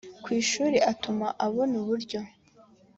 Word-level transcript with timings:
ku 0.23 0.27
ishuri 0.41 0.77
atuma 0.91 1.27
ubona 1.47 1.75
uburyo 1.81 2.19